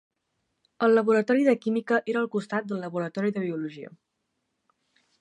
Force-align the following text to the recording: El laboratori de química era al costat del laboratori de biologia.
El 0.87 0.95
laboratori 0.99 1.45
de 1.49 1.55
química 1.67 2.01
era 2.13 2.23
al 2.25 2.31
costat 2.39 2.71
del 2.73 2.83
laboratori 2.87 3.37
de 3.39 3.47
biologia. 3.47 3.97